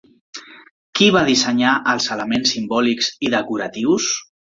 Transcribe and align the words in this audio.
Qui 0.99 1.09
va 1.15 1.21
dissenyar 1.27 1.73
els 1.93 2.07
elements 2.15 2.53
simbòlics 2.55 3.11
i 3.29 3.31
decoratius? 3.35 4.09